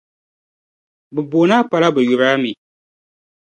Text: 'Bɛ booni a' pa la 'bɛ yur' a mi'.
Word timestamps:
'Bɛ 1.13 1.21
booni 1.29 1.53
a' 1.57 1.67
pa 1.69 1.77
la 1.81 1.87
'bɛ 1.93 2.01
yur' 2.09 2.25
a 2.31 2.33
mi'. 2.41 2.53